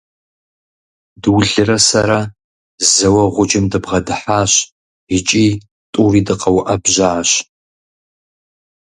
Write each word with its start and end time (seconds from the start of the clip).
Дулрэ 1.21 1.77
сэрэ 1.87 2.19
зэуэ 2.91 3.23
гъуджэм 3.33 3.65
дыбгъэдыхьащ 3.71 4.53
икӀи 5.15 5.47
тӀури 5.93 6.21
дыкъэуӀэбжьащ. 6.27 7.29